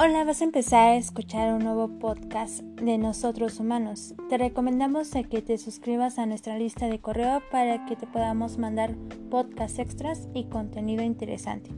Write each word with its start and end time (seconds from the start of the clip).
Hola, 0.00 0.22
vas 0.22 0.42
a 0.42 0.44
empezar 0.44 0.90
a 0.90 0.96
escuchar 0.96 1.52
un 1.52 1.64
nuevo 1.64 1.88
podcast 1.98 2.60
de 2.60 2.98
nosotros 2.98 3.58
humanos. 3.58 4.14
Te 4.28 4.38
recomendamos 4.38 5.10
que 5.28 5.42
te 5.42 5.58
suscribas 5.58 6.20
a 6.20 6.26
nuestra 6.26 6.56
lista 6.56 6.86
de 6.86 7.00
correo 7.00 7.42
para 7.50 7.84
que 7.84 7.96
te 7.96 8.06
podamos 8.06 8.58
mandar 8.58 8.94
podcasts 9.28 9.80
extras 9.80 10.28
y 10.34 10.44
contenido 10.44 11.02
interesante. 11.02 11.70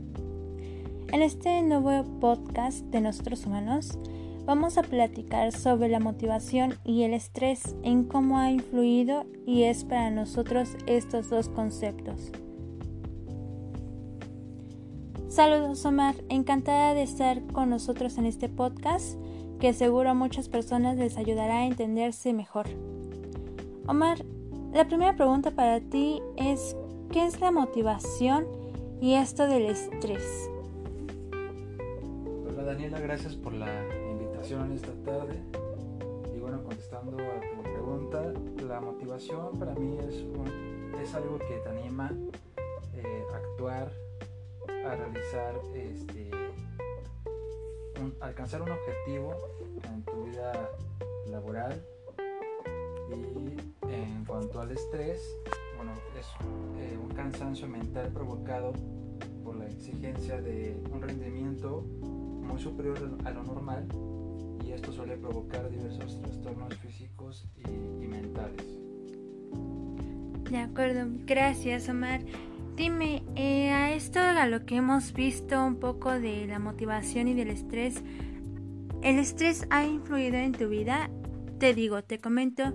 En 1.11 1.23
este 1.23 1.63
nuevo 1.63 2.03
podcast 2.19 2.85
de 2.91 3.01
nosotros 3.01 3.47
humanos 3.47 3.97
vamos 4.45 4.77
a 4.77 4.83
platicar 4.83 5.51
sobre 5.51 5.89
la 5.89 5.99
motivación 5.99 6.75
y 6.85 7.01
el 7.01 7.15
estrés 7.15 7.75
en 7.81 8.03
cómo 8.03 8.37
ha 8.37 8.51
influido 8.51 9.25
y 9.47 9.63
es 9.63 9.83
para 9.83 10.11
nosotros 10.11 10.77
estos 10.85 11.27
dos 11.31 11.49
conceptos. 11.49 12.31
Saludos 15.31 15.85
Omar, 15.85 16.15
encantada 16.27 16.93
de 16.93 17.03
estar 17.03 17.41
con 17.53 17.69
nosotros 17.69 18.17
en 18.17 18.25
este 18.25 18.49
podcast 18.49 19.17
que 19.61 19.71
seguro 19.71 20.09
a 20.09 20.13
muchas 20.13 20.49
personas 20.49 20.97
les 20.97 21.15
ayudará 21.15 21.59
a 21.59 21.65
entenderse 21.67 22.33
mejor. 22.33 22.65
Omar, 23.87 24.25
la 24.73 24.89
primera 24.89 25.15
pregunta 25.15 25.51
para 25.51 25.79
ti 25.79 26.21
es 26.35 26.75
¿qué 27.13 27.25
es 27.25 27.39
la 27.39 27.49
motivación 27.49 28.45
y 28.99 29.13
esto 29.13 29.47
del 29.47 29.67
estrés? 29.67 30.49
Hola 32.49 32.63
Daniela, 32.63 32.99
gracias 32.99 33.33
por 33.37 33.53
la 33.53 33.71
invitación 34.11 34.73
esta 34.73 34.91
tarde. 35.05 35.39
Y 36.35 36.39
bueno, 36.39 36.61
contestando 36.61 37.15
a 37.15 37.39
tu 37.39 37.63
pregunta, 37.63 38.33
la 38.67 38.81
motivación 38.81 39.57
para 39.57 39.75
mí 39.75 39.97
es, 40.09 40.25
es 41.01 41.15
algo 41.15 41.39
que 41.39 41.55
te 41.63 41.69
anima 41.69 42.11
eh, 42.95 43.23
a 43.31 43.37
actuar 43.37 44.10
realizar, 44.95 45.55
este, 45.73 46.29
alcanzar 48.19 48.61
un 48.61 48.71
objetivo 48.71 49.35
en 49.83 50.03
tu 50.03 50.23
vida 50.25 50.69
laboral. 51.29 51.83
Y 53.09 53.93
en 53.93 54.25
cuanto 54.25 54.61
al 54.61 54.71
estrés, 54.71 55.21
bueno, 55.75 55.91
es 56.19 56.27
eh, 56.79 56.97
un 56.97 57.09
cansancio 57.09 57.67
mental 57.67 58.09
provocado 58.13 58.73
por 59.43 59.55
la 59.55 59.65
exigencia 59.67 60.41
de 60.41 60.81
un 60.91 61.01
rendimiento 61.01 61.81
muy 61.81 62.59
superior 62.59 63.17
a 63.25 63.31
lo 63.31 63.43
normal 63.43 63.87
y 64.63 64.71
esto 64.71 64.91
suele 64.91 65.17
provocar 65.17 65.69
diversos 65.69 66.21
trastornos 66.21 66.75
físicos 66.75 67.47
y, 67.57 68.03
y 68.03 68.07
mentales. 68.07 68.65
De 70.49 70.57
acuerdo, 70.57 71.07
gracias 71.25 71.89
Omar. 71.89 72.21
Dime, 72.81 73.21
eh, 73.35 73.69
a 73.69 73.93
esto 73.93 74.19
a 74.19 74.47
lo 74.47 74.65
que 74.65 74.77
hemos 74.77 75.13
visto 75.13 75.63
un 75.63 75.75
poco 75.75 76.19
de 76.19 76.47
la 76.47 76.57
motivación 76.57 77.27
y 77.27 77.35
del 77.35 77.51
estrés, 77.51 78.01
¿el 79.03 79.19
estrés 79.19 79.67
ha 79.69 79.85
influido 79.85 80.37
en 80.37 80.51
tu 80.51 80.67
vida? 80.67 81.11
Te 81.59 81.75
digo, 81.75 82.03
te 82.03 82.17
comento, 82.17 82.73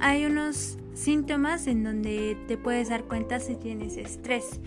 hay 0.00 0.24
unos 0.24 0.78
síntomas 0.94 1.66
en 1.66 1.84
donde 1.84 2.38
te 2.48 2.56
puedes 2.56 2.88
dar 2.88 3.04
cuenta 3.04 3.40
si 3.40 3.56
tienes 3.56 3.98
estrés. 3.98 4.58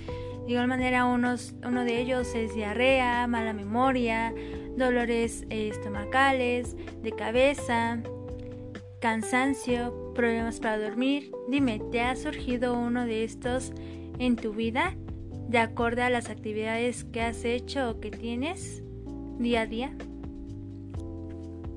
De 0.46 0.52
igual 0.52 0.68
manera, 0.68 1.06
unos, 1.06 1.56
uno 1.66 1.84
de 1.84 2.00
ellos 2.00 2.36
es 2.36 2.54
diarrea, 2.54 3.26
mala 3.26 3.54
memoria, 3.54 4.36
dolores 4.78 5.48
estomacales, 5.50 6.76
de 7.02 7.12
cabeza, 7.12 8.04
cansancio, 9.02 10.14
problemas 10.14 10.60
para 10.60 10.78
dormir. 10.78 11.32
Dime, 11.50 11.82
¿te 11.92 12.02
ha 12.02 12.16
surgido 12.16 12.78
uno 12.78 13.08
de 13.08 13.24
estos 13.24 13.74
en 14.20 14.36
tu 14.36 14.54
vida 14.54 14.96
de 15.50 15.60
acuerdo 15.60 16.04
a 16.04 16.10
las 16.10 16.30
actividades 16.30 17.04
que 17.06 17.22
has 17.22 17.46
hecho 17.46 17.92
o 17.92 18.00
que 18.00 18.12
tienes 18.12 18.84
día 19.40 19.62
a 19.62 19.66
día? 19.68 19.96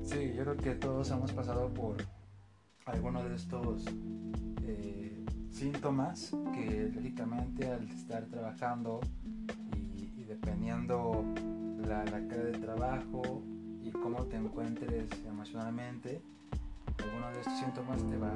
Sí, 0.03 0.33
yo 0.35 0.43
creo 0.43 0.57
que 0.57 0.71
todos 0.75 1.11
hemos 1.11 1.31
pasado 1.31 1.69
por 1.73 1.97
alguno 2.85 3.23
de 3.23 3.35
estos 3.35 3.85
eh, 4.63 5.23
síntomas 5.51 6.31
que 6.53 6.91
lógicamente 6.93 7.67
al 7.67 7.87
estar 7.89 8.25
trabajando 8.25 9.01
y, 9.75 10.23
dependiendo 10.23 11.23
la, 11.87 12.03
la 12.05 12.27
carga 12.27 12.43
de 12.45 12.57
trabajo 12.57 13.43
y 13.83 13.91
cómo 13.91 14.25
te 14.25 14.37
encuentres 14.37 15.07
emocionalmente, 15.27 16.21
alguno 17.03 17.31
de 17.31 17.39
estos 17.39 17.59
síntomas 17.59 18.03
te 18.03 18.17
va, 18.17 18.31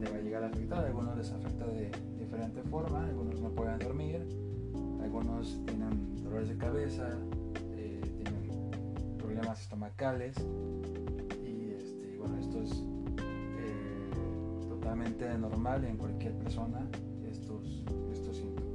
te 0.00 0.10
va 0.10 0.16
a 0.16 0.20
llegar 0.20 0.42
a 0.42 0.46
afectar, 0.46 0.84
algunos 0.84 1.16
les 1.16 1.30
afecta 1.30 1.66
de 1.66 1.90
diferente 2.18 2.62
forma, 2.62 3.04
algunos 3.04 3.40
no 3.40 3.50
pueden 3.50 3.78
dormir, 3.78 4.26
algunos 5.02 5.60
tienen 5.66 6.22
dolores 6.22 6.48
de 6.48 6.56
cabeza, 6.56 7.08
eh, 7.76 8.00
tienen 8.16 9.16
problemas 9.18 9.62
estomacales 9.62 10.36
y 11.44 11.70
este, 11.70 12.18
bueno, 12.18 12.36
esto 12.38 12.62
es 12.62 12.72
eh, 13.58 14.10
totalmente 14.68 15.36
normal 15.38 15.84
en 15.84 15.96
cualquier 15.96 16.34
persona, 16.34 16.86
estos, 17.30 17.84
estos 18.12 18.36
síntomas. 18.36 18.68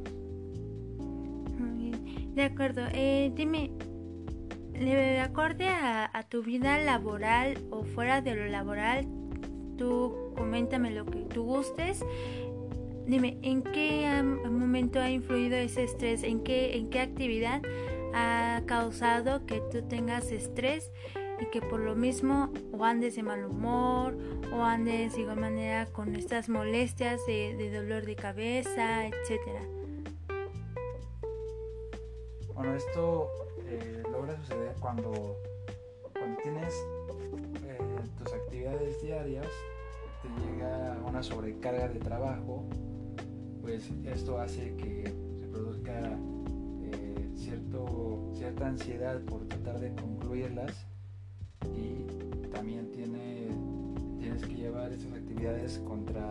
De 2.33 2.43
acuerdo. 2.43 2.81
Eh, 2.93 3.31
dime, 3.35 3.71
de 4.73 5.19
acorde 5.19 5.69
a, 5.69 6.09
a, 6.11 6.23
tu 6.23 6.41
vida 6.41 6.79
laboral 6.79 7.59
o 7.69 7.83
fuera 7.83 8.21
de 8.21 8.33
lo 8.33 8.45
laboral, 8.47 9.07
tú 9.83 10.31
coméntame 10.37 10.91
lo 10.91 11.05
que 11.05 11.19
tú 11.25 11.43
gustes. 11.43 12.05
Dime, 13.05 13.37
¿en 13.41 13.63
qué 13.63 14.23
momento 14.49 15.01
ha 15.01 15.09
influido 15.09 15.57
ese 15.57 15.83
estrés? 15.83 16.23
¿En 16.23 16.41
qué, 16.41 16.77
¿En 16.77 16.89
qué 16.89 17.01
actividad 17.01 17.61
ha 18.13 18.61
causado 18.65 19.45
que 19.45 19.61
tú 19.71 19.81
tengas 19.81 20.31
estrés 20.31 20.89
y 21.41 21.47
que 21.47 21.61
por 21.61 21.81
lo 21.81 21.95
mismo 21.95 22.49
o 22.71 22.85
andes 22.85 23.17
de 23.17 23.23
mal 23.23 23.43
humor 23.43 24.15
o 24.53 24.63
andes 24.63 25.15
de 25.15 25.21
igual 25.21 25.41
manera 25.41 25.85
con 25.87 26.15
estas 26.15 26.47
molestias 26.47 27.25
de, 27.25 27.69
dolor 27.69 28.05
de 28.05 28.15
cabeza, 28.15 29.05
etcétera? 29.05 29.59
Bueno, 32.53 32.73
esto 32.75 33.27
eh, 33.67 34.01
logra 34.09 34.37
suceder 34.37 34.75
cuando, 34.79 35.35
cuando 36.13 36.41
tienes 36.41 36.73
eh, 37.65 37.77
tus 38.17 38.31
actividades 38.31 39.01
diarias, 39.01 39.47
llega 40.29 40.97
una 41.07 41.23
sobrecarga 41.23 41.87
de 41.87 41.99
trabajo 41.99 42.65
pues 43.61 43.89
esto 44.05 44.39
hace 44.39 44.75
que 44.75 45.05
se 45.39 45.47
produzca 45.47 46.17
eh, 46.81 47.29
cierto, 47.35 48.29
cierta 48.33 48.67
ansiedad 48.67 49.21
por 49.21 49.47
tratar 49.47 49.79
de 49.79 49.93
concluirlas 49.95 50.85
y 51.75 52.47
también 52.49 52.91
tiene, 52.91 53.47
tienes 54.19 54.45
que 54.45 54.55
llevar 54.55 54.91
esas 54.91 55.13
actividades 55.13 55.79
contra, 55.79 56.27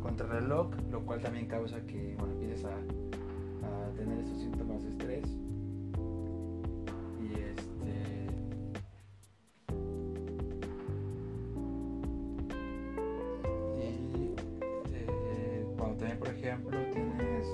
contra 0.00 0.28
reloj, 0.28 0.70
lo 0.92 1.04
cual 1.04 1.20
también 1.20 1.46
causa 1.46 1.80
que 1.86 2.14
bueno, 2.18 2.34
empieces 2.34 2.64
a, 2.64 2.76
a 2.76 3.90
tener 3.96 4.20
estos 4.20 4.38
síntomas 4.38 4.84
de 4.84 4.90
estrés 4.90 5.24
ejemplo, 16.40 16.78
tienes, 16.90 17.46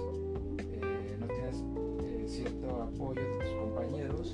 eh, 0.59 1.17
no 1.19 1.27
tienes 1.27 1.65
eh, 2.05 2.25
cierto 2.29 2.83
apoyo 2.83 3.21
de 3.21 3.45
tus 3.45 3.53
compañeros, 3.55 4.33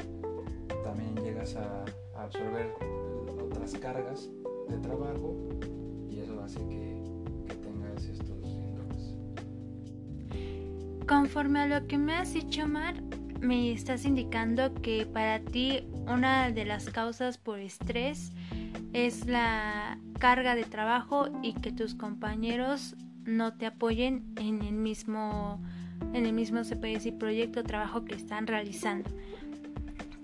también 0.85 1.17
llegas 1.17 1.57
a, 1.57 1.85
absorber 2.15 2.73
otras 3.43 3.73
cargas 3.73 4.29
de 4.69 4.79
trabajo 4.79 5.35
y 6.09 6.21
eso 6.21 6.41
hace 6.41 6.61
que, 6.69 7.03
que 7.49 7.55
tengas 7.57 8.05
estos 8.05 8.47
síntomas. 8.47 9.15
Conforme 11.09 11.61
a 11.61 11.67
lo 11.67 11.87
que 11.89 11.99
me 11.99 12.15
has 12.15 12.33
dicho, 12.33 12.69
Mar, 12.69 13.03
me 13.41 13.73
estás 13.73 14.05
indicando 14.05 14.73
que 14.75 15.05
para 15.05 15.41
ti 15.41 15.89
una 16.07 16.53
de 16.53 16.65
las 16.65 16.91
causas 16.91 17.39
por 17.39 17.59
estrés 17.59 18.31
es 18.93 19.27
la 19.27 19.99
carga 20.21 20.55
de 20.55 20.63
trabajo 20.63 21.29
y 21.43 21.55
que 21.55 21.73
tus 21.73 21.97
compañeros 21.97 22.95
no 23.25 23.55
te 23.55 23.67
apoyen 23.67 24.35
en 24.37 24.63
el 24.63 24.75
mismo, 24.75 25.61
en 26.13 26.27
el 26.27 26.33
mismo 26.33 26.65
se 26.65 26.77
puede 26.77 26.95
decir, 26.95 27.19
proyecto 27.19 27.63
trabajo 27.63 28.05
que 28.05 28.15
están 28.15 28.47
realizando. 28.47 29.11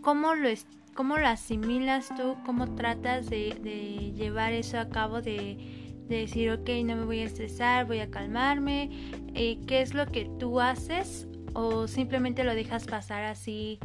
¿Cómo 0.01 0.35
lo, 0.35 0.49
cómo 0.95 1.19
lo 1.19 1.27
asimilas 1.27 2.09
tú? 2.17 2.37
¿Cómo 2.45 2.75
tratas 2.75 3.29
de, 3.29 4.13
llevar 4.17 4.53
eso 4.53 4.79
a 4.79 4.89
cabo? 4.89 5.21
De, 5.23 5.87
decir, 6.09 6.51
ok, 6.51 6.71
no 6.85 6.97
me 6.97 7.05
voy 7.05 7.21
a 7.21 7.25
estresar, 7.25 7.87
voy 7.87 8.01
a 8.01 8.11
calmarme. 8.11 8.89
Eh, 9.35 9.61
¿Qué 9.67 9.83
es 9.83 9.93
lo 9.93 10.07
que 10.07 10.31
tú 10.39 10.59
haces? 10.61 11.29
¿O 11.53 11.87
simplemente 11.87 12.45
lo 12.45 12.55
dejas 12.55 12.87
pasar 12.87 13.25
así 13.25 13.79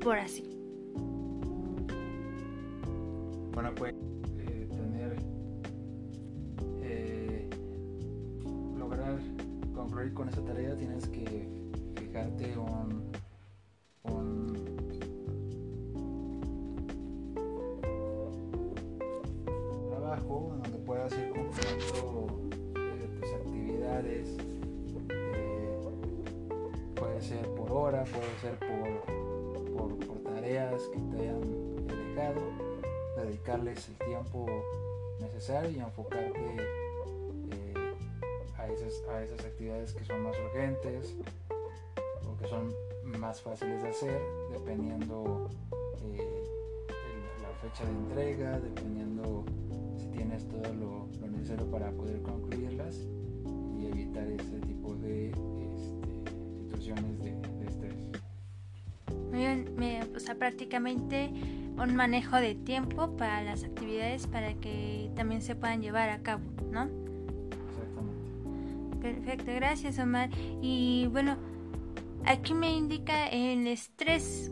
por 0.00 0.18
así? 0.18 0.44
Bueno, 3.52 3.74
pues 3.74 3.94
con 9.94 10.28
esa 10.28 10.44
tarea 10.44 10.76
tienes 10.76 11.06
que 11.06 11.48
fijarte 11.94 12.58
un, 12.58 13.12
un 14.02 14.54
trabajo 19.88 20.50
en 20.52 20.62
donde 20.62 20.78
puedas 20.78 21.12
ir 21.12 21.30
cumpliendo 21.30 22.50
eh, 22.74 23.08
tus 23.20 23.32
actividades. 23.34 24.36
Eh, 25.10 25.78
puede 26.96 27.22
ser 27.22 27.48
por 27.54 27.70
hora, 27.70 28.02
puede 28.04 28.36
ser 28.40 28.58
por, 28.58 29.04
por, 29.76 30.06
por 30.06 30.18
tareas 30.24 30.82
que 30.92 30.98
te 30.98 31.22
hayan 31.22 31.86
dejado, 31.86 32.40
dedicarles 33.16 33.88
el 33.88 34.06
tiempo 34.06 34.46
necesario 35.20 35.70
y 35.70 35.78
enfocar 35.78 36.33
esas, 39.24 39.44
actividades 39.44 39.92
que 39.94 40.04
son 40.04 40.22
más 40.22 40.36
urgentes 40.38 41.16
o 42.26 42.36
que 42.36 42.46
son 42.48 42.74
más 43.18 43.40
fáciles 43.40 43.82
de 43.82 43.88
hacer 43.88 44.20
dependiendo 44.52 45.48
eh, 46.12 46.44
la 47.42 47.48
fecha 47.68 47.84
de 47.84 47.90
entrega, 47.90 48.60
dependiendo 48.60 49.44
si 49.96 50.08
tienes 50.08 50.48
todo 50.48 50.72
lo, 50.74 51.08
necesario 51.28 51.70
para 51.70 51.90
poder 51.92 52.22
concluirlas 52.22 52.96
y 53.78 53.86
evitar 53.86 54.26
ese 54.28 54.60
tipo 54.60 54.94
de 54.96 55.30
este, 55.30 56.30
situaciones 56.62 57.18
de, 57.22 57.30
estrés. 57.66 57.94
Muy 59.30 59.38
bien, 59.38 60.10
o 60.14 60.20
sea, 60.20 60.34
prácticamente 60.34 61.30
un 61.76 61.96
manejo 61.96 62.36
de 62.36 62.54
tiempo 62.54 63.16
para 63.16 63.42
las 63.42 63.64
actividades 63.64 64.26
para 64.26 64.54
que 64.54 65.10
también 65.16 65.42
se 65.42 65.54
puedan 65.56 65.82
llevar 65.82 66.10
a 66.10 66.20
cabo, 66.20 66.42
¿no? 66.70 67.03
Perfecto, 69.04 69.52
gracias 69.54 69.98
Omar. 69.98 70.30
Y 70.62 71.08
bueno, 71.12 71.36
aquí 72.24 72.54
me 72.54 72.74
indica 72.74 73.26
el 73.26 73.66
estrés 73.66 74.50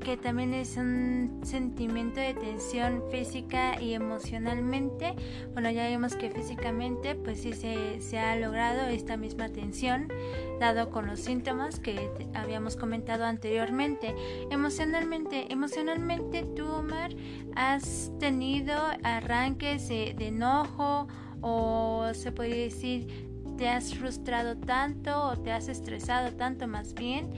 que 0.00 0.18
también 0.18 0.52
es 0.52 0.76
un 0.76 1.40
sentimiento 1.42 2.20
de 2.20 2.34
tensión 2.34 3.02
física 3.10 3.80
y 3.80 3.94
emocionalmente. 3.94 5.14
Bueno, 5.54 5.70
ya 5.70 5.88
vimos 5.88 6.16
que 6.16 6.28
físicamente 6.30 7.14
pues 7.14 7.40
sí 7.40 7.54
se, 7.54 8.02
se 8.02 8.18
ha 8.18 8.36
logrado 8.36 8.88
esta 8.88 9.16
misma 9.16 9.48
tensión, 9.48 10.08
dado 10.60 10.90
con 10.90 11.06
los 11.06 11.20
síntomas 11.20 11.80
que 11.80 12.10
habíamos 12.34 12.76
comentado 12.76 13.24
anteriormente. 13.24 14.14
Emocionalmente, 14.50 15.50
emocionalmente 15.50 16.44
tú, 16.54 16.66
Omar, 16.66 17.12
has 17.56 18.12
tenido 18.20 18.74
arranques 19.02 19.88
de, 19.88 20.14
de 20.14 20.26
enojo 20.26 21.08
o 21.40 22.10
se 22.12 22.32
podría 22.32 22.56
decir 22.56 23.32
te 23.56 23.68
has 23.68 23.94
frustrado 23.94 24.56
tanto 24.56 25.28
o 25.28 25.36
te 25.36 25.52
has 25.52 25.68
estresado 25.68 26.32
tanto 26.32 26.66
más 26.66 26.94
bien 26.94 27.30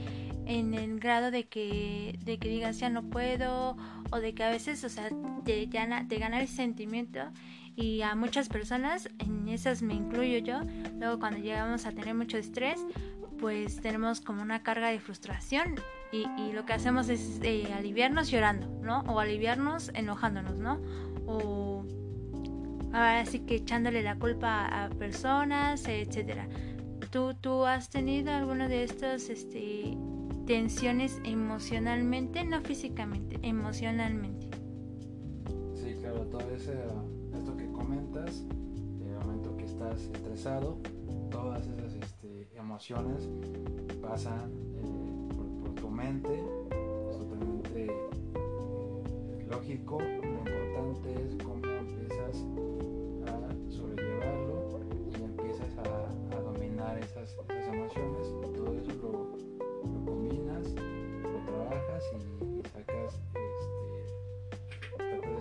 en 0.45 0.73
el 0.73 0.99
grado 0.99 1.29
de 1.29 1.47
que, 1.47 2.17
de 2.23 2.39
que 2.39 2.49
digas 2.49 2.79
ya 2.79 2.89
no 2.89 3.03
puedo 3.03 3.75
o 4.11 4.19
de 4.19 4.33
que 4.33 4.43
a 4.43 4.49
veces, 4.49 4.83
o 4.83 4.89
sea, 4.89 5.09
te 5.43 5.65
gana, 5.65 6.39
el 6.39 6.47
sentimiento 6.47 7.19
y 7.75 8.01
a 8.01 8.15
muchas 8.15 8.47
personas, 8.47 9.09
en 9.19 9.49
esas 9.49 9.81
me 9.81 9.93
incluyo 9.93 10.39
yo, 10.39 10.61
luego 10.97 11.19
cuando 11.19 11.39
llegamos 11.39 11.85
a 11.85 11.91
tener 11.91 12.15
mucho 12.15 12.37
estrés, 12.37 12.79
pues 13.39 13.81
tenemos 13.81 14.21
como 14.21 14.41
una 14.41 14.63
carga 14.63 14.87
de 14.87 14.99
frustración 14.99 15.75
y, 16.11 16.25
y 16.41 16.53
lo 16.53 16.65
que 16.65 16.73
hacemos 16.73 17.09
es 17.09 17.39
eh, 17.43 17.71
aliviarnos 17.77 18.31
llorando, 18.31 18.67
¿no? 18.81 19.01
O 19.01 19.19
aliviarnos 19.19 19.91
enojándonos, 19.93 20.57
¿no? 20.57 20.81
O 21.27 21.85
ahora 22.93 23.25
sí 23.25 23.39
que 23.39 23.55
echándole 23.55 24.01
la 24.01 24.17
culpa 24.17 24.65
a 24.65 24.89
personas, 24.89 25.87
etcétera. 25.87 26.47
¿Tú, 27.11 27.33
¿Tú 27.35 27.65
has 27.65 27.89
tenido 27.89 28.31
alguno 28.31 28.67
de 28.67 28.83
estos 28.83 29.29
este, 29.29 29.97
tensiones 30.47 31.19
emocionalmente, 31.25 32.43
no 32.45 32.61
físicamente, 32.61 33.37
emocionalmente. 33.43 34.47
Sí, 35.75 35.93
claro, 35.99 36.21
todo 36.27 36.49
ese, 36.55 36.73
esto 37.35 37.55
que 37.57 37.69
comentas, 37.73 38.45
el 39.05 39.13
momento 39.19 39.55
que 39.57 39.65
estás 39.65 40.03
estresado, 40.03 40.77
todas 41.29 41.67
esas 41.67 41.93
este, 41.95 42.47
emociones 42.55 43.27
pasan 44.01 44.49
eh, 44.77 45.35
por, 45.35 45.75
tu 45.75 45.89
mente, 45.89 46.41
es 47.09 47.17
totalmente 47.17 47.85
eh, 47.85 49.45
lógico, 49.49 49.99
lo 49.99 50.23
importante 50.23 51.25
es 51.25 51.43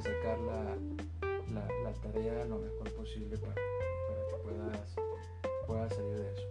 sacar 0.07 0.39
la, 0.41 0.77
la, 1.85 1.93
tarea 2.03 2.45
lo 2.45 2.59
mejor 2.59 2.93
posible 2.95 3.37
para, 3.39 3.55
para 3.55 4.27
que 4.29 4.37
puedas, 4.45 4.97
puedas 5.67 5.95
salir 5.95 6.19
de 6.19 6.33
eso. 6.33 6.47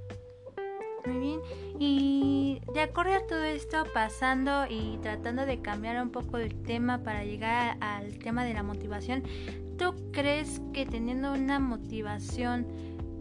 Muy 1.05 1.19
bien, 1.19 1.41
y 1.79 2.61
de 2.73 2.81
acuerdo 2.81 3.13
a 3.13 3.27
todo 3.27 3.43
esto 3.43 3.83
pasando 3.93 4.65
y 4.67 4.97
tratando 5.03 5.45
de 5.45 5.61
cambiar 5.61 6.01
un 6.01 6.09
poco 6.09 6.37
el 6.37 6.63
tema 6.63 7.03
para 7.03 7.23
llegar 7.23 7.77
al 7.79 8.17
tema 8.17 8.43
de 8.43 8.55
la 8.55 8.63
motivación, 8.63 9.23
¿tú 9.77 9.93
crees 10.11 10.61
que 10.73 10.85
teniendo 10.85 11.33
una 11.33 11.59
motivación 11.59 12.65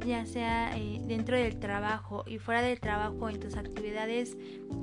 ya 0.05 0.27
sea 0.27 0.77
eh, 0.77 1.01
dentro 1.07 1.37
del 1.37 1.59
trabajo 1.59 2.25
y 2.27 2.39
fuera 2.39 2.63
del 2.63 2.81
trabajo 2.81 3.29
en 3.29 3.41
tus 3.41 3.57
actividades 3.57 4.37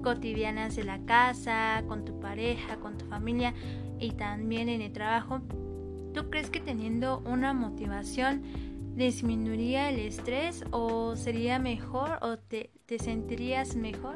cotidianas 0.03 0.75
de 0.75 0.83
la 0.83 0.99
casa, 1.05 1.83
con 1.87 2.05
tu 2.05 2.19
pareja, 2.19 2.77
con 2.77 2.97
tu 2.97 3.05
familia 3.05 3.53
y 3.99 4.11
también 4.11 4.67
en 4.69 4.81
el 4.81 4.91
trabajo, 4.91 5.41
¿tú 6.13 6.29
crees 6.29 6.49
que 6.49 6.59
teniendo 6.59 7.21
una 7.25 7.53
motivación 7.53 8.41
disminuiría 8.95 9.89
el 9.89 9.99
estrés 9.99 10.63
o 10.71 11.15
sería 11.15 11.59
mejor 11.59 12.17
o 12.21 12.37
te, 12.37 12.71
te 12.85 12.99
sentirías 12.99 13.75
mejor? 13.75 14.15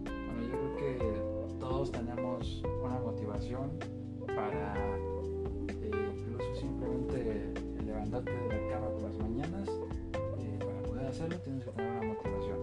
Bueno, 0.00 0.42
yo 0.42 0.76
creo 0.76 0.76
que 0.76 1.58
todos 1.60 1.92
tenemos 1.92 2.62
una 2.84 2.98
motivación 2.98 3.70
para 4.26 4.74
eh, 5.68 5.90
incluso 6.18 6.54
simplemente 6.60 7.45
levantarte 8.06 8.32
de 8.32 8.62
la 8.62 8.72
cama 8.72 8.88
por 8.90 9.02
las 9.02 9.18
mañanas, 9.18 9.68
eh, 10.38 10.58
para 10.58 10.82
poder 10.82 11.06
hacerlo 11.06 11.38
tienes 11.40 11.64
que 11.64 11.70
tener 11.72 11.92
una 11.92 12.14
motivación. 12.14 12.58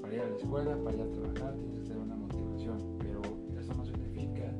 Para 0.00 0.14
ir 0.14 0.20
a 0.20 0.28
la 0.28 0.36
escuela, 0.36 0.76
para 0.84 0.96
ir 0.96 1.02
a 1.02 1.10
trabajar, 1.10 1.54
tienes 1.54 1.80
que 1.80 1.88
tener 1.88 2.02
una 2.02 2.16
motivación. 2.16 2.98
Pero 2.98 3.22
eso 3.58 3.74
no 3.74 3.84
significa 3.84 4.52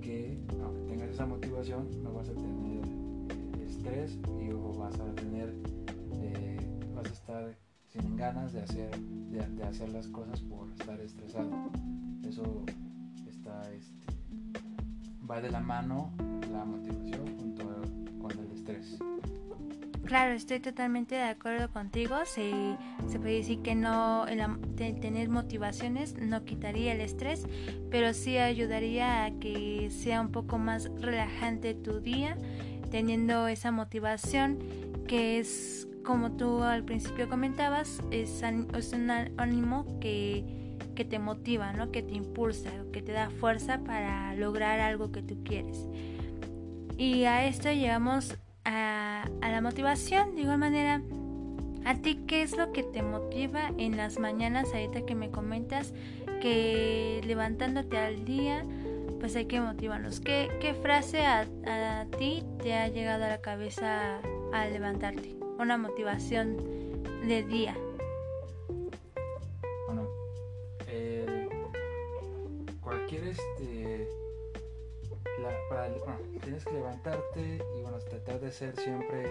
que, 0.00 0.38
aunque 0.62 0.82
tengas 0.82 1.10
esa 1.10 1.26
motivación, 1.26 1.88
no 2.02 2.12
vas 2.12 2.28
a 2.28 2.34
tener 2.34 2.82
eh, 2.86 3.64
estrés 3.66 4.18
y 4.40 4.50
o 4.50 4.72
vas 4.72 4.98
a 4.98 5.14
tener, 5.14 5.54
eh, 6.22 6.58
vas 6.94 7.06
a 7.06 7.12
estar 7.12 7.56
sin 7.88 8.16
ganas 8.16 8.52
de 8.52 8.62
hacer, 8.62 8.98
de, 8.98 9.62
hacer 9.64 9.90
las 9.90 10.06
cosas 10.08 10.40
por 10.40 10.70
estar 10.70 10.98
estresado. 11.00 11.50
Eso 12.26 12.64
está, 13.28 13.70
este, 13.72 14.06
va 15.28 15.40
de 15.40 15.50
la 15.50 15.60
mano 15.60 16.12
la 16.52 16.64
motivación 16.64 17.38
junto 17.38 17.69
estrés. 17.69 17.69
Claro, 20.10 20.32
estoy 20.32 20.58
totalmente 20.58 21.14
de 21.14 21.22
acuerdo 21.22 21.70
contigo. 21.70 22.16
Se, 22.24 22.50
se 23.06 23.20
puede 23.20 23.36
decir 23.36 23.62
que 23.62 23.76
no 23.76 24.26
tener 24.76 25.28
motivaciones 25.28 26.16
no 26.20 26.44
quitaría 26.44 26.94
el 26.94 27.00
estrés, 27.00 27.46
pero 27.92 28.12
sí 28.12 28.36
ayudaría 28.36 29.24
a 29.24 29.30
que 29.38 29.88
sea 29.92 30.20
un 30.20 30.32
poco 30.32 30.58
más 30.58 30.90
relajante 31.00 31.74
tu 31.74 32.00
día, 32.00 32.36
teniendo 32.90 33.46
esa 33.46 33.70
motivación 33.70 34.58
que 35.06 35.38
es, 35.38 35.86
como 36.04 36.32
tú 36.32 36.64
al 36.64 36.82
principio 36.82 37.28
comentabas, 37.28 38.02
es, 38.10 38.42
un 38.92 39.10
ánimo 39.36 40.00
que, 40.00 40.76
que 40.96 41.04
te 41.04 41.20
motiva, 41.20 41.72
¿no? 41.72 41.92
que 41.92 42.02
te 42.02 42.14
impulsa, 42.14 42.70
que 42.92 43.00
te 43.00 43.12
da 43.12 43.30
fuerza 43.30 43.78
para 43.84 44.34
lograr 44.34 44.80
algo 44.80 45.12
que 45.12 45.22
tú 45.22 45.44
quieres. 45.44 45.86
Y 46.98 47.26
a 47.26 47.46
esto 47.46 47.70
llegamos 47.70 48.36
a, 48.64 49.28
la 49.40 49.60
motivación. 49.60 50.34
De 50.34 50.42
igual 50.42 50.58
manera, 50.58 51.02
¿a 51.84 51.94
ti 51.96 52.20
qué 52.26 52.42
es 52.42 52.56
lo 52.56 52.72
que 52.72 52.82
te 52.82 53.02
motiva 53.02 53.70
en 53.78 53.96
las 53.96 54.18
mañanas 54.18 54.68
ahorita 54.72 55.06
que 55.06 55.14
me 55.14 55.30
comentas 55.30 55.92
que 56.40 57.20
levantándote 57.26 57.98
al 57.98 58.24
día, 58.24 58.64
pues 59.18 59.36
hay 59.36 59.46
que 59.46 59.60
motivarnos? 59.60 60.20
¿Qué, 60.20 60.50
qué 60.60 60.74
frase 60.74 61.24
a, 61.24 61.46
ti 62.18 62.42
te 62.62 62.74
ha 62.74 62.88
llegado 62.88 63.24
a 63.24 63.28
la 63.28 63.40
cabeza 63.40 64.20
al 64.52 64.72
levantarte? 64.72 65.36
Una 65.58 65.76
motivación 65.76 66.56
de 67.26 67.42
día. 67.42 67.76
Bueno, 69.86 70.08
eh, 70.86 71.48
cualquier 72.80 73.24
este 73.28 74.19
tienes 76.42 76.64
que 76.64 76.72
levantarte 76.72 77.58
y 77.76 77.82
bueno, 77.82 77.98
tratar 77.98 78.40
de 78.40 78.50
ser 78.50 78.74
siempre, 78.76 79.24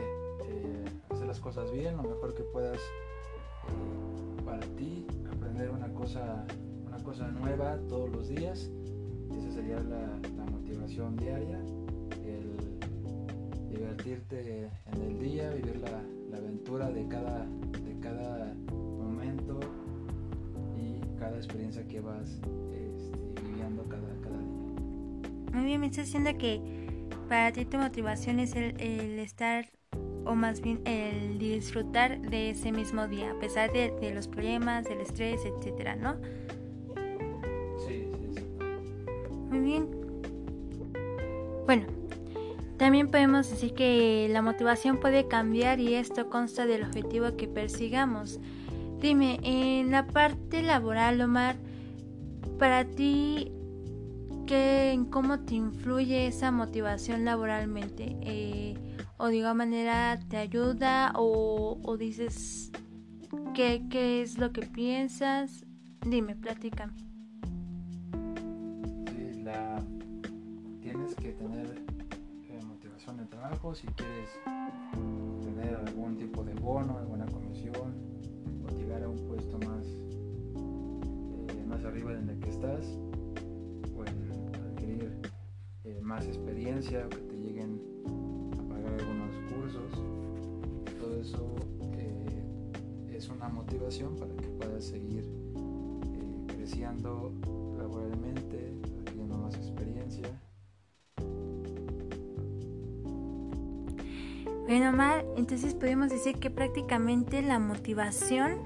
eh, 0.46 0.86
hacer 1.10 1.28
las 1.28 1.40
cosas 1.40 1.72
bien, 1.72 1.98
lo 1.98 2.04
mejor 2.04 2.34
que 2.34 2.44
puedas 2.44 2.78
eh, 2.78 4.42
para 4.46 4.60
ti, 4.78 5.06
aprender 5.32 5.70
una 5.72 5.92
cosa, 5.94 6.46
una 6.86 7.04
cosa 7.04 7.28
nueva 7.28 7.78
todos 7.88 8.10
los 8.10 8.30
días. 8.30 8.70
Esa 9.38 9.52
sería 9.52 9.80
la, 9.80 10.20
motivación 10.52 11.16
diaria, 11.18 11.60
el 12.26 12.80
divertirte 13.70 14.70
en 14.94 15.02
el 15.02 15.20
día, 15.20 15.50
vivir 15.52 15.78
la, 15.78 16.38
aventura 16.38 16.90
de 16.92 17.08
cada, 17.08 17.46
de 17.46 18.00
cada 18.00 18.54
momento 18.54 19.60
experiencia 21.40 21.88
que 21.88 22.02
vas 22.02 22.40
Muy 25.60 25.68
bien, 25.68 25.82
me 25.82 25.88
estás 25.88 26.06
diciendo 26.06 26.32
que 26.40 26.62
para 27.28 27.52
ti 27.52 27.66
tu 27.66 27.76
motivación 27.78 28.40
es 28.40 28.56
el, 28.56 28.80
el 28.80 29.20
estar 29.20 29.66
o 30.24 30.34
más 30.34 30.62
bien 30.62 30.80
el 30.86 31.38
disfrutar 31.38 32.22
de 32.22 32.52
ese 32.52 32.72
mismo 32.72 33.10
día, 33.10 33.32
a 33.32 33.40
pesar 33.40 33.70
de, 33.74 33.92
de 34.00 34.14
los 34.14 34.30
problemas, 34.30 34.86
del 34.86 35.02
estrés, 35.02 35.42
etcétera, 35.44 35.98
¿no? 35.98 36.16
Sí, 37.86 38.08
sí, 38.10 38.36
sí. 38.38 38.44
Muy 39.50 39.60
bien. 39.60 39.90
Bueno, 41.66 41.88
también 42.78 43.12
podemos 43.12 43.50
decir 43.50 43.74
que 43.74 44.30
la 44.32 44.42
motivación 44.42 45.02
puede 45.02 45.28
cambiar 45.28 45.82
y 45.82 45.96
esto 45.96 46.30
consta 46.30 46.68
del 46.68 46.84
objetivo 46.84 47.36
que 47.36 47.50
persigamos. 47.50 48.40
Dime, 49.02 49.42
en 49.44 49.92
la 49.92 50.08
parte 50.08 50.62
laboral, 50.62 51.20
Omar, 51.20 51.58
para 52.58 52.86
ti, 52.86 53.52
¿qué, 54.50 55.00
¿cómo 55.12 55.42
te 55.42 55.54
influye 55.54 56.26
esa 56.26 56.52
motivación 56.52 57.24
laboralmente? 57.24 58.18
Eh, 58.22 58.74
o 59.18 59.28
de 59.28 59.38
igual 59.38 59.54
manera 59.54 60.20
te 60.28 60.38
ayuda 60.38 61.14
o, 61.16 61.80
o 61.84 61.98
dices 61.98 62.72
¿qué, 63.54 63.86
qué 63.92 64.24
es 64.24 64.40
lo 64.40 64.52
que 64.52 64.62
piensas. 64.66 65.68
Dime, 66.04 66.36
platícame. 66.36 66.94
Sí, 69.12 69.44
la... 69.44 69.84
tienes 70.82 71.14
que 71.14 71.34
tener 71.34 71.84
eh, 72.50 72.60
motivación 72.66 73.18
de 73.18 73.26
trabajo 73.26 73.76
si 73.76 73.86
quieres 73.90 74.30
tener 75.44 75.76
algún 75.76 76.18
tipo 76.18 76.44
de 76.44 76.56
bono, 76.56 76.98
alguna 76.98 77.28
comisión 77.28 77.94
o 78.66 78.76
llegar 78.76 79.04
a 79.04 79.10
un 79.10 79.28
puesto 79.28 79.60
más, 79.60 79.86
eh, 79.86 81.66
más 81.68 81.86
arriba 81.86 82.14
en 82.14 82.30
el 82.30 82.40
que 82.40 82.50
estás 82.50 82.98
más 86.02 86.26
experiencia 86.26 87.06
o 87.06 87.10
que 87.10 87.18
te 87.18 87.36
lleguen 87.36 87.80
a 88.58 88.70
pagar 88.70 88.94
algunos 88.94 89.36
cursos. 89.52 90.04
Todo 91.00 91.22
eso 91.22 91.56
eh, 91.94 93.14
es 93.16 93.30
una 93.30 93.50
motivación 93.50 94.16
para 94.16 94.34
que 94.36 94.48
puedas 94.48 94.86
seguir 94.86 95.24
eh, 95.24 96.48
creciendo 96.48 97.32
laboralmente, 97.78 98.74
adquiriendo 99.00 99.38
más 99.38 99.56
experiencia. 99.56 100.28
Bueno, 104.68 104.90
Omar, 104.90 105.26
entonces 105.36 105.74
podemos 105.74 106.10
decir 106.10 106.38
que 106.38 106.52
prácticamente 106.52 107.42
la 107.42 107.58
motivación 107.58 108.60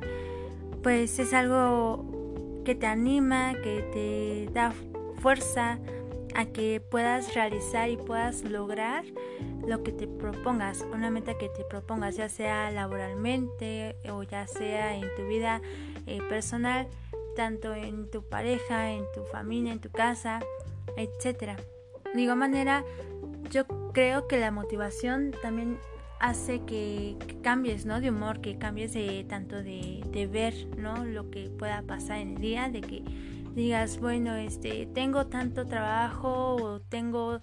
pues 0.82 1.18
es 1.18 1.34
algo 1.34 2.62
que 2.66 2.76
te 2.76 2.88
anima, 2.88 3.54
que 3.64 4.46
te 4.48 4.54
da 4.54 4.74
fuerza 5.22 5.80
a 6.36 6.46
que 6.46 6.82
puedas 6.82 7.34
realizar 7.34 7.90
y 7.90 7.98
puedas 7.98 8.44
lograr 8.44 9.04
lo 9.68 9.84
que 9.84 9.92
te 9.92 10.08
propongas, 10.08 10.86
una 10.94 11.10
meta 11.10 11.38
que 11.38 11.50
te 11.50 11.64
propongas, 11.64 12.16
ya 12.16 12.30
sea 12.30 12.72
laboralmente 12.72 13.96
o 14.10 14.24
ya 14.24 14.48
sea 14.48 14.96
en 14.96 15.08
tu 15.16 15.28
vida 15.28 15.62
eh, 16.06 16.20
personal, 16.30 16.88
tanto 17.36 17.74
en 17.74 18.10
tu 18.10 18.24
pareja, 18.24 18.92
en 18.92 19.06
tu 19.14 19.24
familia, 19.24 19.72
en 19.72 19.80
tu 19.80 19.90
casa, 19.90 20.42
etcétera. 20.98 21.56
De 22.14 22.22
igual 22.22 22.38
manera, 22.38 22.84
yo 23.50 23.66
creo 23.94 24.28
que 24.28 24.40
la 24.40 24.52
motivación 24.52 25.34
también 25.42 25.80
hace 26.20 26.62
que, 26.62 27.18
que, 27.28 27.42
cambies, 27.42 27.86
¿no? 27.86 28.00
De 28.00 28.10
humor, 28.10 28.40
que 28.40 28.58
cambies 28.58 28.94
de 28.94 29.26
tanto 29.28 29.58
de, 29.58 30.02
de, 30.08 30.28
ver, 30.28 30.54
¿no? 30.78 31.04
Lo 31.04 31.30
que 31.30 31.50
pueda 31.50 31.82
pasar 31.82 32.20
en 32.20 32.36
el 32.36 32.38
día, 32.38 32.70
de 32.70 32.82
que 32.82 33.04
digas, 33.56 34.00
bueno, 34.00 34.36
este, 34.36 34.88
tengo 34.94 35.28
tanto 35.28 35.66
trabajo 35.66 36.56
o 36.56 36.82
tengo 36.82 37.42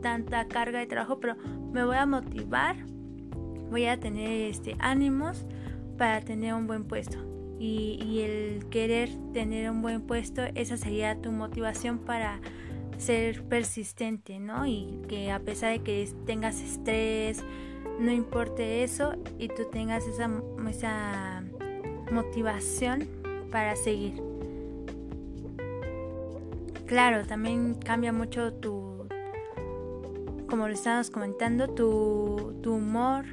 tanta 0.00 0.46
carga 0.48 0.78
de 0.78 0.86
trabajo, 0.86 1.20
pero 1.20 1.36
me 1.72 1.84
voy 1.84 1.96
a 1.96 2.06
motivar, 2.06 2.76
voy 3.70 3.86
a 3.86 3.98
tener 3.98 4.50
este 4.50 4.76
ánimos 4.78 5.44
para 5.96 6.20
tener 6.20 6.54
un 6.54 6.66
buen 6.66 6.84
puesto. 6.84 7.18
Y, 7.60 8.20
el 8.20 8.66
querer 8.70 9.10
tener 9.32 9.68
un 9.68 9.82
buen 9.82 10.02
puesto, 10.02 10.42
esa 10.54 10.76
sería 10.76 11.20
tu 11.20 11.32
motivación 11.32 11.98
para 11.98 12.40
ser 12.98 13.42
persistente, 13.44 14.38
¿no? 14.38 14.64
Y 14.64 15.00
que 15.08 15.32
a 15.32 15.40
pesar 15.40 15.72
de 15.72 15.80
que 15.80 16.08
tengas 16.24 16.60
estrés, 16.60 17.42
no 17.98 18.12
importe 18.12 18.84
eso 18.84 19.14
y 19.40 19.48
tú 19.48 19.64
tengas 19.72 20.06
esa, 20.06 20.30
esa 20.68 21.42
motivación 22.12 23.08
para 23.50 23.74
seguir. 23.74 24.22
Claro, 26.88 27.26
también 27.26 27.74
cambia 27.74 28.14
mucho 28.14 28.54
tu, 28.54 29.06
como 30.48 30.68
lo 30.68 30.72
estábamos 30.72 31.10
comentando, 31.10 31.68
tu, 31.68 32.58
tu 32.62 32.72
humor 32.72 33.26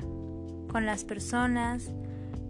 con 0.68 0.86
las 0.86 1.06
personas, 1.06 1.90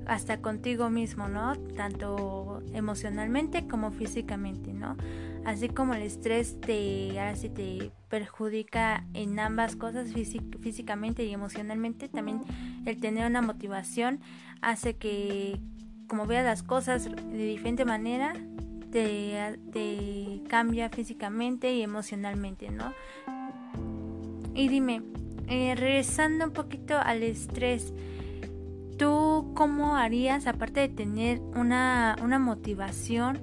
hasta 0.07 0.41
contigo 0.41 0.89
mismo, 0.89 1.27
¿no? 1.27 1.55
Tanto 1.75 2.63
emocionalmente 2.73 3.67
como 3.67 3.91
físicamente, 3.91 4.73
¿no? 4.73 4.97
Así 5.45 5.69
como 5.69 5.93
el 5.93 6.01
estrés 6.01 6.59
te, 6.59 7.11
ahora 7.19 7.35
sí 7.35 7.49
te 7.49 7.91
perjudica 8.09 9.05
en 9.13 9.39
ambas 9.39 9.75
cosas, 9.75 10.09
físicamente 10.11 11.23
y 11.23 11.33
emocionalmente, 11.33 12.09
también 12.09 12.41
el 12.87 12.99
tener 12.99 13.27
una 13.27 13.43
motivación 13.43 14.21
hace 14.61 14.95
que, 14.95 15.59
como 16.07 16.25
veas 16.25 16.45
las 16.45 16.63
cosas 16.63 17.05
de 17.05 17.45
diferente 17.45 17.85
manera, 17.85 18.33
te, 18.95 20.41
cambia 20.47 20.89
físicamente 20.89 21.73
y 21.73 21.81
emocionalmente, 21.81 22.69
¿no? 22.69 22.93
Y 24.53 24.69
dime, 24.69 25.01
eh, 25.47 25.75
regresando 25.75 26.45
un 26.45 26.51
poquito 26.51 26.97
al 26.97 27.23
estrés, 27.23 27.93
¿tú 28.97 29.51
cómo 29.53 29.97
harías, 29.97 30.47
aparte 30.47 30.79
de 30.79 30.89
tener 30.89 31.41
una, 31.41 32.15
una 32.23 32.39
motivación 32.39 33.39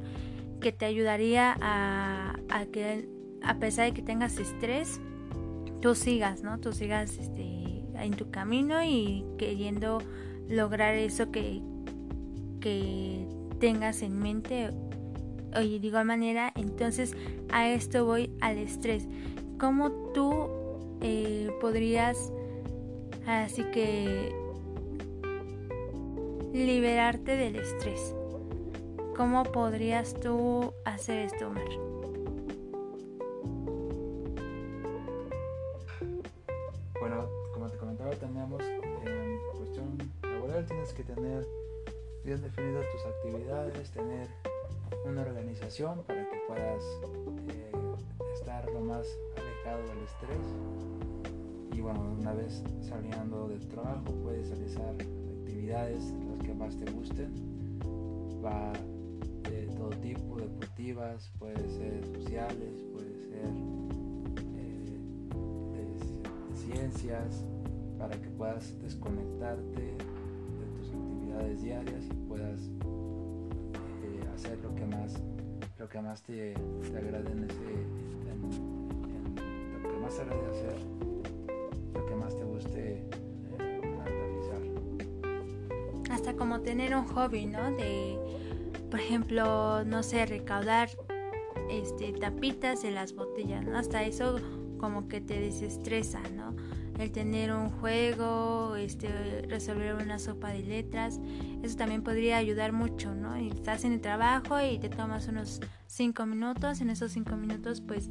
que 0.61 0.73
te 0.73 0.87
ayudaría 0.87 1.55
a, 1.61 2.35
a, 2.49 2.65
que, 2.67 3.07
a 3.43 3.59
pesar 3.59 3.87
de 3.87 3.93
que 3.93 4.03
tengas 4.03 4.39
estrés, 4.39 5.01
tú 5.83 5.95
sigas, 5.95 6.43
¿no? 6.43 6.61
Tú 6.61 6.73
sigas 6.73 7.19
este, 7.19 7.85
en 7.95 8.13
tu 8.13 8.31
camino 8.31 8.83
y 8.83 9.27
queriendo 9.37 9.99
lograr 10.49 10.95
eso 10.95 11.31
que, 11.31 11.61
que 12.61 13.27
tengas 13.59 14.01
en 14.01 14.19
mente 14.19 14.71
Oye, 15.57 15.79
de 15.81 15.87
igual 15.87 16.07
manera, 16.07 16.53
entonces 16.57 17.15
a 17.51 17.69
esto 17.69 18.07
voy 18.07 18.31
al 18.41 18.57
estrés. 18.57 19.07
¿Cómo 19.59 19.91
tú 20.13 20.49
eh, 21.03 21.51
podrías, 21.61 22.33
así 23.27 23.63
que, 23.65 24.35
liberarte 26.53 27.37
del 27.37 27.57
estrés? 27.57 28.15
¿Cómo 29.15 29.43
podrías 29.45 30.15
tú 30.15 30.73
hacer 30.87 31.27
esto, 31.27 31.49
Omar? 31.49 31.69
Bueno, 36.99 37.29
como 37.53 37.69
te 37.69 37.77
comentaba, 37.77 38.11
tenemos 38.13 38.63
en 38.63 39.39
cuestión 39.55 39.99
laboral, 40.23 40.65
tienes 40.65 40.93
que 40.95 41.05
tener 41.05 41.47
bien 42.25 42.41
definidas 42.41 42.87
tus 42.91 43.05
actividades, 43.05 43.91
tener 43.91 44.29
una 45.05 45.23
organización 45.23 46.03
para 46.05 46.29
que 46.29 46.37
puedas 46.47 46.83
eh, 47.49 47.73
estar 48.35 48.71
lo 48.71 48.81
más 48.81 49.07
alejado 49.37 49.83
del 49.89 49.99
estrés. 50.05 50.47
Y 51.73 51.81
bueno 51.81 52.17
una 52.19 52.33
vez 52.33 52.63
saliendo 52.81 53.49
del 53.49 53.67
trabajo 53.69 54.05
puedes 54.23 54.49
realizar 54.51 54.95
actividades 55.41 56.13
las 56.29 56.47
que 56.47 56.55
más 56.55 56.77
te 56.77 56.91
gusten. 56.91 57.33
Va 58.45 58.73
de 59.51 59.67
todo 59.77 59.91
tipo 59.91 60.37
deportivas 60.37 61.31
puede 61.39 61.69
ser 61.71 62.05
sociales 62.07 62.83
puede 62.93 63.15
ser 63.19 63.47
eh, 64.57 64.85
de, 64.87 65.79
de 65.79 66.57
ciencias 66.57 67.45
para 67.99 68.21
que 68.21 68.29
puedas 68.31 68.81
desconectarte 68.81 69.81
de 69.81 70.67
tus 70.77 70.89
actividades 70.93 71.63
diarias 71.63 72.05
y 72.07 72.29
puedas 72.29 72.61
hacer 74.43 74.59
lo 74.59 74.75
que 74.75 74.85
más 74.85 75.13
lo 75.79 75.89
que 75.89 76.01
más 76.01 76.23
te, 76.23 76.55
te 76.55 76.99
en 76.99 77.45
ese 77.45 77.61
lo 79.83 79.89
que 79.89 79.99
más 80.01 80.19
agrade 80.19 80.47
hacer 80.51 80.79
lo 81.95 82.07
que 82.07 82.15
más 82.15 82.37
te 82.37 82.45
guste 82.45 83.05
eh, 83.59 83.81
realizar. 84.05 84.63
Hasta 86.11 86.35
como 86.35 86.61
tener 86.61 86.95
un 86.97 87.07
hobby 87.07 87.47
no 87.47 87.71
de 87.73 88.19
por 88.91 89.01
ejemplo 89.01 89.85
no 89.85 90.03
sé 90.03 90.27
recaudar 90.27 90.91
este 91.71 92.13
tapitas 92.13 92.83
de 92.83 92.91
las 92.91 93.15
botellas 93.15 93.65
no 93.65 93.79
hasta 93.79 94.03
eso 94.03 94.41
como 94.79 95.07
que 95.07 95.21
te 95.21 95.39
desestresa 95.41 96.21
no 96.35 96.57
el 96.99 97.11
tener 97.11 97.53
un 97.53 97.71
juego, 97.71 98.77
este, 98.77 99.43
resolver 99.49 99.95
una 99.95 100.19
sopa 100.19 100.51
de 100.51 100.63
letras, 100.63 101.21
eso 101.63 101.77
también 101.77 102.03
podría 102.03 102.39
ayudar 102.39 102.73
mucho, 102.73 103.15
¿no? 103.15 103.39
Y 103.39 103.49
estás 103.49 103.85
en 103.85 103.93
el 103.93 104.01
trabajo 104.01 104.61
y 104.61 104.79
te 104.79 104.89
tomas 104.89 105.29
unos 105.29 105.61
5 105.87 106.27
minutos, 106.27 106.81
en 106.81 106.91
esos 106.91 107.13
5 107.13 107.37
minutos 107.37 107.81
pues 107.81 108.09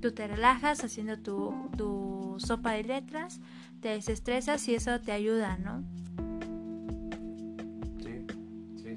tú 0.00 0.12
te 0.12 0.26
relajas 0.26 0.84
haciendo 0.84 1.18
tu, 1.18 1.54
tu 1.76 2.36
sopa 2.38 2.72
de 2.72 2.84
letras, 2.84 3.40
te 3.80 3.90
desestresas 3.90 4.66
y 4.68 4.74
eso 4.74 5.00
te 5.00 5.12
ayuda, 5.12 5.58
¿no? 5.58 5.82
Sí, 8.02 8.26
sí, 8.76 8.96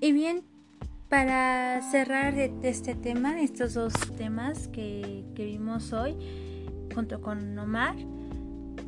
Y 0.00 0.12
bien, 0.12 0.44
para 1.08 1.80
cerrar 1.90 2.38
este 2.38 2.94
tema, 2.94 3.40
estos 3.40 3.74
dos 3.74 3.94
temas 4.16 4.68
que, 4.68 5.24
que 5.34 5.46
vimos 5.46 5.92
hoy, 5.92 6.16
junto 6.94 7.20
con 7.20 7.58
Omar, 7.58 7.96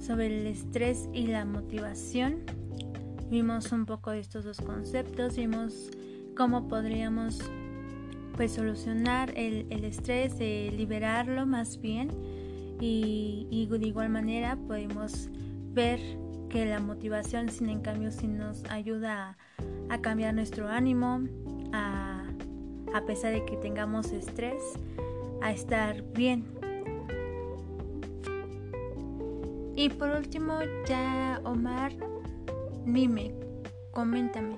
sobre 0.00 0.26
el 0.26 0.46
estrés 0.46 1.08
y 1.12 1.26
la 1.26 1.44
motivación, 1.44 2.44
vimos 3.30 3.70
un 3.70 3.86
poco 3.86 4.10
estos 4.12 4.44
dos 4.44 4.60
conceptos, 4.60 5.36
vimos 5.36 5.90
cómo 6.36 6.68
podríamos 6.68 7.38
pues 8.36 8.52
solucionar 8.52 9.32
el, 9.36 9.84
estrés, 9.84 10.34
eh, 10.40 10.72
liberarlo 10.76 11.46
más 11.46 11.80
bien 11.80 12.10
y, 12.80 13.68
de 13.70 13.86
igual 13.86 14.08
manera 14.08 14.56
podemos 14.56 15.28
ver 15.72 16.00
que 16.48 16.64
la 16.66 16.80
motivación 16.80 17.48
sin 17.50 17.68
en 17.68 17.80
cambio 17.80 18.10
sí 18.10 18.26
nos 18.26 18.64
ayuda 18.64 19.36
a, 19.88 19.94
a 19.94 20.00
cambiar 20.00 20.34
nuestro 20.34 20.68
ánimo, 20.68 21.20
a, 21.72 22.24
a 22.92 23.04
pesar 23.06 23.32
de 23.32 23.44
que 23.44 23.56
tengamos 23.56 24.10
estrés, 24.12 24.62
a 25.42 25.52
estar 25.52 26.02
bien. 26.12 26.44
Y 29.76 29.88
por 29.90 30.10
último, 30.10 30.58
ya 30.86 31.40
Omar, 31.44 31.92
dime, 32.84 33.34
coméntame. 33.92 34.56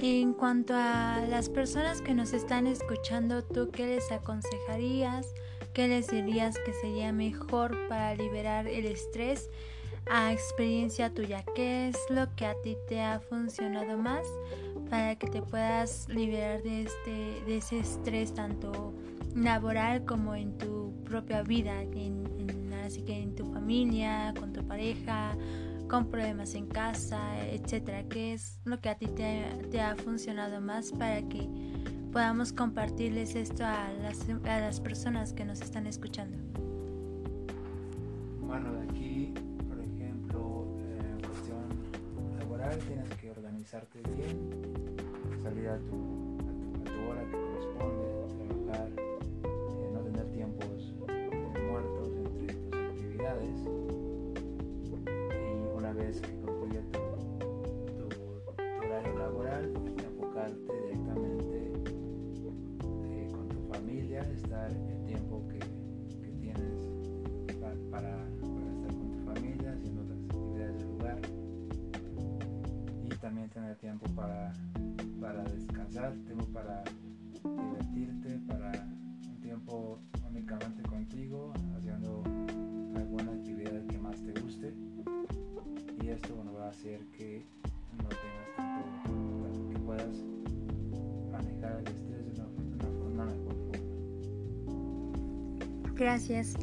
En 0.00 0.34
cuanto 0.34 0.74
a 0.74 1.22
las 1.28 1.48
personas 1.48 2.02
que 2.02 2.14
nos 2.14 2.32
están 2.32 2.66
escuchando, 2.66 3.42
¿tú 3.42 3.70
qué 3.70 3.86
les 3.86 4.12
aconsejarías? 4.12 5.34
¿Qué 5.72 5.88
les 5.88 6.08
dirías 6.08 6.56
que 6.64 6.72
sería 6.74 7.12
mejor 7.12 7.76
para 7.88 8.14
liberar 8.14 8.66
el 8.66 8.86
estrés? 8.86 9.50
A 10.08 10.32
experiencia 10.32 11.12
tuya, 11.12 11.44
¿qué 11.54 11.88
es 11.88 11.96
lo 12.10 12.34
que 12.36 12.46
a 12.46 12.54
ti 12.62 12.76
te 12.88 13.00
ha 13.00 13.20
funcionado 13.20 13.98
más 13.98 14.26
para 14.88 15.16
que 15.16 15.26
te 15.26 15.42
puedas 15.42 16.08
liberar 16.08 16.62
de, 16.62 16.82
este, 16.82 17.44
de 17.44 17.56
ese 17.56 17.80
estrés 17.80 18.32
tanto 18.34 18.94
laboral 19.34 20.04
como 20.04 20.34
en 20.34 20.56
tu 20.58 20.94
propia 21.04 21.42
vida, 21.42 21.82
en, 21.82 22.72
así 22.84 23.02
que 23.02 23.20
en 23.20 23.34
tu 23.34 23.44
familia, 23.52 24.32
con 24.38 24.52
tu 24.52 24.64
pareja, 24.66 25.36
con 25.88 26.10
problemas 26.10 26.54
en 26.54 26.66
casa, 26.66 27.20
etcétera? 27.48 28.04
¿Qué 28.08 28.32
es 28.32 28.58
lo 28.64 28.80
que 28.80 28.88
a 28.88 28.96
ti 28.96 29.06
te, 29.06 29.80
ha 29.80 29.96
funcionado 29.96 30.60
más 30.60 30.92
para 30.92 31.22
que 31.28 31.48
podamos 32.12 32.52
compartirles 32.52 33.34
esto 33.34 33.64
a 33.64 33.90
las, 33.92 34.80
personas 34.80 35.32
que 35.32 35.44
nos 35.44 35.60
están 35.60 35.86
escuchando? 35.86 36.36
Bueno, 38.40 38.70
aquí, 38.88 39.32
por 39.68 39.78
ejemplo, 39.80 40.66
en 41.00 41.20
cuestión 41.26 42.38
laboral, 42.38 42.78
tienes 42.80 43.12
que 43.20 43.30
organizarte 43.30 44.00
bien, 44.16 44.96
salir 45.42 45.68
a 45.68 45.78
tu, 45.78 46.38
a 46.80 46.84
tu, 46.84 47.10
hora 47.10 47.24
que 47.24 47.32
corresponde, 47.32 48.66
trabajar, 48.66 49.05
tiempo 73.76 74.06
para 74.14 74.52
para 75.20 75.42
descansar, 75.44 76.12
tiempo 76.24 76.44
para 76.46 76.84
divertirte, 77.42 78.38
para 78.46 78.70
un 79.28 79.40
tiempo 79.40 79.98
únicamente 80.28 80.82
contigo, 80.82 81.52
haciendo 81.76 82.22
alguna 82.94 83.32
actividad 83.32 83.84
que 83.86 83.98
más 83.98 84.16
te 84.22 84.32
guste. 84.40 84.74
Y 86.02 86.08
esto 86.08 86.34
bueno, 86.36 86.52
va 86.52 86.66
a 86.66 86.70
hacer 86.70 87.00
que 87.16 87.44
no 87.96 88.08
tengas 88.08 88.56
tanto, 88.56 89.68
que 89.68 89.78
puedas 89.78 90.22
manejar 91.32 91.80
el 91.80 91.88
estrés 91.88 92.26
de 92.26 92.32
una, 92.32 92.46
una 93.06 93.24
mejor 93.24 93.54
forma. 93.68 93.84
Gracias. 95.94 96.54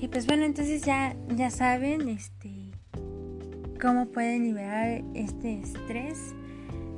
Y 0.00 0.08
pues 0.08 0.26
bueno, 0.26 0.44
entonces 0.44 0.82
ya, 0.82 1.16
ya 1.34 1.50
saben 1.50 2.08
este, 2.08 2.59
cómo 3.80 4.06
pueden 4.06 4.44
liberar 4.44 5.02
este 5.14 5.60
estrés. 5.60 6.34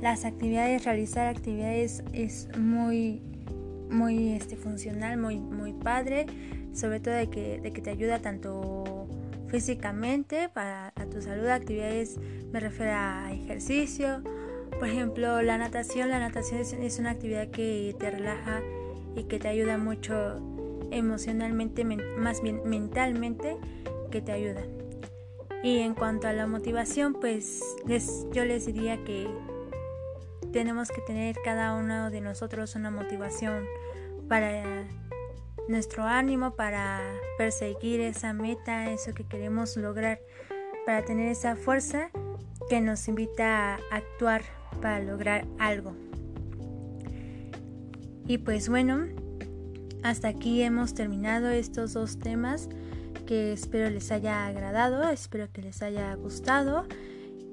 Las 0.01 0.25
actividades, 0.25 0.83
realizar 0.83 1.27
actividades 1.27 2.03
es 2.11 2.49
muy, 2.57 3.21
muy 3.89 4.33
este, 4.33 4.57
funcional, 4.57 5.17
muy, 5.17 5.39
muy 5.39 5.73
padre, 5.73 6.25
sobre 6.73 6.99
todo 6.99 7.13
de 7.13 7.29
que, 7.29 7.59
de 7.61 7.71
que 7.71 7.81
te 7.81 7.89
ayuda 7.89 8.19
tanto 8.19 9.07
físicamente 9.47 10.49
para 10.49 10.91
tu 11.11 11.21
salud, 11.21 11.47
actividades, 11.47 12.19
me 12.51 12.59
refiero 12.59 12.91
a 12.93 13.31
ejercicio, 13.31 14.21
por 14.79 14.87
ejemplo, 14.87 15.41
la 15.41 15.57
natación, 15.57 16.09
la 16.09 16.19
natación 16.19 16.59
es, 16.59 16.73
es 16.73 16.99
una 16.99 17.11
actividad 17.11 17.47
que 17.49 17.95
te 17.97 18.11
relaja 18.11 18.61
y 19.15 19.23
que 19.23 19.39
te 19.39 19.47
ayuda 19.47 19.77
mucho 19.77 20.09
emocionalmente, 20.91 21.85
más 21.85 22.41
bien 22.41 22.61
mentalmente, 22.65 23.55
que 24.11 24.21
te 24.21 24.31
ayuda. 24.31 24.63
Y 25.63 25.79
en 25.79 25.95
cuanto 25.95 26.27
a 26.27 26.33
la 26.33 26.45
motivación, 26.45 27.13
pues 27.13 27.63
les, 27.87 28.27
yo 28.33 28.43
les 28.43 28.65
diría 28.65 29.01
que 29.05 29.27
tenemos 30.51 30.89
que 30.89 31.01
tener 31.01 31.37
cada 31.43 31.73
uno 31.73 32.11
de 32.11 32.19
nosotros 32.19 32.75
una 32.75 32.91
motivación 32.91 33.65
para 34.27 34.83
nuestro 35.69 36.03
ánimo, 36.03 36.55
para 36.55 37.01
perseguir 37.37 38.01
esa 38.01 38.33
meta, 38.33 38.91
eso 38.91 39.13
que 39.13 39.23
queremos 39.23 39.77
lograr, 39.77 40.19
para 40.85 41.05
tener 41.05 41.29
esa 41.29 41.55
fuerza 41.55 42.11
que 42.69 42.81
nos 42.81 43.07
invita 43.07 43.75
a 43.75 43.79
actuar 43.95 44.41
para 44.81 44.99
lograr 44.99 45.47
algo. 45.59 45.95
Y 48.27 48.37
pues 48.39 48.67
bueno, 48.67 49.07
hasta 50.03 50.27
aquí 50.27 50.61
hemos 50.61 50.93
terminado 50.93 51.49
estos 51.49 51.93
dos 51.93 52.19
temas 52.19 52.67
que 53.25 53.53
espero 53.53 53.89
les 53.89 54.11
haya 54.11 54.47
agradado, 54.47 55.09
espero 55.09 55.51
que 55.51 55.61
les 55.61 55.81
haya 55.81 56.13
gustado 56.15 56.85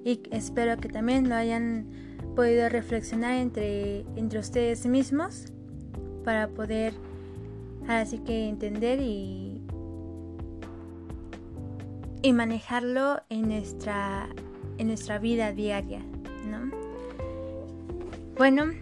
y 0.04 0.22
espero 0.30 0.78
que 0.78 0.88
también 0.88 1.28
lo 1.28 1.34
hayan 1.34 1.86
podido 2.34 2.68
reflexionar 2.68 3.34
entre, 3.34 4.00
entre 4.16 4.38
ustedes 4.38 4.86
mismos 4.86 5.46
para 6.24 6.48
poder 6.48 6.94
así 7.88 8.18
que 8.18 8.48
entender 8.48 9.00
y, 9.00 9.60
y 12.22 12.32
manejarlo 12.32 13.20
en 13.28 13.48
nuestra, 13.48 14.28
en 14.78 14.88
nuestra 14.88 15.18
vida 15.18 15.52
diaria. 15.52 16.00
¿no? 16.46 16.70
Bueno, 18.36 18.72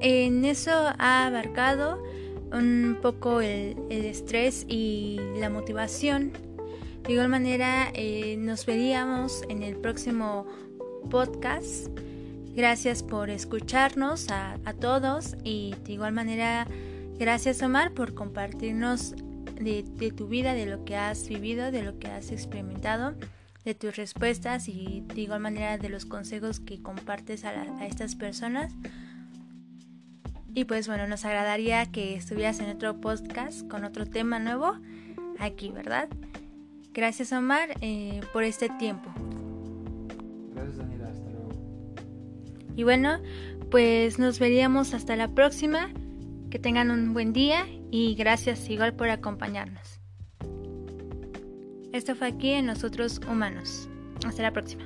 en 0.00 0.44
eso 0.44 0.70
ha 0.98 1.26
abarcado 1.26 2.02
un 2.52 2.98
poco 3.00 3.40
el, 3.40 3.76
estrés 3.90 4.64
y 4.68 5.18
la 5.36 5.50
motivación. 5.50 6.32
De 7.04 7.12
igual 7.12 7.28
manera, 7.28 7.90
eh, 7.94 8.36
nos 8.38 8.66
veríamos 8.66 9.42
en 9.48 9.62
el 9.62 9.76
próximo 9.76 10.46
podcast. 11.10 11.88
Gracias 12.54 13.02
por 13.02 13.30
escucharnos 13.30 14.28
a, 14.30 14.58
todos 14.78 15.36
y 15.42 15.74
de 15.84 15.94
igual 15.94 16.12
manera 16.12 16.66
gracias 17.18 17.62
Omar 17.62 17.92
por 17.92 18.14
compartirnos 18.14 19.14
de, 19.54 20.12
tu 20.14 20.28
vida, 20.28 20.54
de 20.54 20.66
lo 20.66 20.84
que 20.84 20.96
has 20.96 21.28
vivido, 21.28 21.70
de 21.70 21.82
lo 21.82 21.98
que 21.98 22.08
has 22.08 22.30
experimentado, 22.30 23.14
de 23.64 23.74
tus 23.74 23.96
respuestas 23.96 24.68
y 24.68 25.02
de 25.14 25.22
igual 25.22 25.40
manera 25.40 25.78
de 25.78 25.88
los 25.88 26.04
consejos 26.04 26.60
que 26.60 26.82
compartes 26.82 27.44
a, 27.44 27.50
a 27.50 27.86
estas 27.86 28.16
personas. 28.16 28.72
Y 30.54 30.64
pues 30.64 30.86
bueno, 30.86 31.06
nos 31.06 31.24
agradaría 31.24 31.86
que 31.86 32.14
estuvieras 32.14 32.60
en 32.60 32.70
otro 32.70 33.00
podcast 33.00 33.66
con 33.68 33.84
otro 33.84 34.06
tema 34.06 34.38
nuevo 34.38 34.76
aquí, 35.38 35.70
¿verdad? 35.70 36.08
Gracias 36.92 37.32
Omar 37.32 37.70
eh, 37.80 38.20
por 38.32 38.44
este 38.44 38.68
tiempo. 38.78 39.10
Y 42.76 42.84
bueno, 42.84 43.18
pues 43.70 44.18
nos 44.18 44.38
veríamos 44.38 44.94
hasta 44.94 45.16
la 45.16 45.28
próxima. 45.28 45.90
Que 46.50 46.58
tengan 46.58 46.90
un 46.90 47.14
buen 47.14 47.32
día 47.32 47.66
y 47.90 48.14
gracias 48.14 48.68
igual 48.68 48.94
por 48.94 49.08
acompañarnos. 49.08 50.00
Esto 51.92 52.14
fue 52.14 52.26
aquí 52.26 52.50
en 52.50 52.66
Nosotros 52.66 53.20
Humanos. 53.26 53.88
Hasta 54.26 54.42
la 54.42 54.52
próxima. 54.52 54.84